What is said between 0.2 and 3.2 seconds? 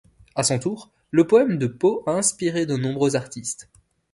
À son tour, le poème de Poe a inspiré de nombreux